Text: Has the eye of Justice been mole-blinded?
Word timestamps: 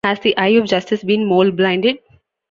Has 0.03 0.19
the 0.21 0.35
eye 0.35 0.53
of 0.57 0.65
Justice 0.65 1.03
been 1.03 1.27
mole-blinded? 1.27 1.99